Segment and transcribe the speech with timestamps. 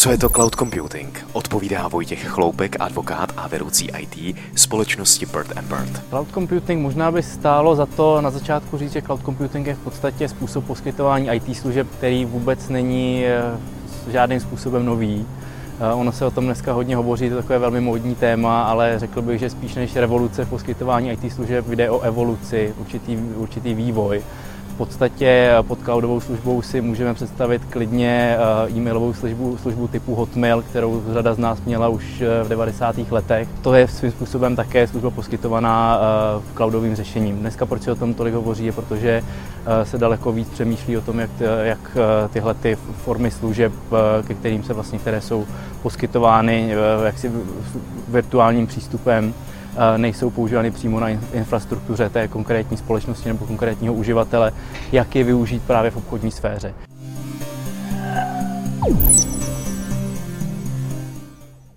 [0.00, 1.26] Co je to cloud computing?
[1.32, 6.02] Odpovídá Vojtěch Chloupek, advokát a vedoucí IT společnosti Bird Bird.
[6.08, 9.78] Cloud computing možná by stálo za to na začátku říct, že cloud computing je v
[9.78, 13.42] podstatě způsob poskytování IT služeb, který vůbec není eh,
[14.12, 15.26] žádným způsobem nový.
[15.80, 18.98] Eh, ono se o tom dneska hodně hovoří, to je takové velmi módní téma, ale
[18.98, 23.74] řekl bych, že spíš než revoluce v poskytování IT služeb jde o evoluci, určitý, určitý
[23.74, 24.22] vývoj
[24.78, 31.02] podstatě pod cloudovou službou si můžeme představit klidně eh, e-mailovou službu, službu typu Hotmail, kterou
[31.12, 32.96] řada z nás měla už eh, v 90.
[33.10, 33.48] letech.
[33.62, 37.36] To je svým způsobem také služba poskytovaná eh, cloudovým řešením.
[37.36, 39.22] Dneska proč se o tom tolik hovoří, je protože
[39.82, 41.30] se daleko víc přemýšlí o tom, jak,
[41.62, 41.96] jak
[42.32, 43.72] tyhle ty formy služeb,
[44.26, 45.46] ke kterým se vlastně, které jsou
[45.82, 46.74] poskytovány
[47.04, 47.32] jaksi
[48.08, 49.34] virtuálním přístupem,
[49.96, 54.52] nejsou používány přímo na infrastruktuře té konkrétní společnosti nebo konkrétního uživatele,
[54.92, 56.74] jak je využít právě v obchodní sféře.